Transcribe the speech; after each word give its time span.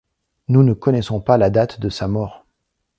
Nous 0.47 0.63
ne 0.63 0.73
connaissons 0.73 1.21
pas 1.21 1.37
la 1.37 1.51
date 1.51 1.79
de 1.79 1.89
sa 1.89 2.07
mort. 2.07 2.43